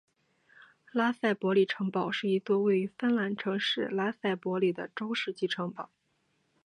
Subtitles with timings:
[0.91, 5.91] 拉塞博里城堡是一座位于芬兰城市拉塞博里的中世纪城堡。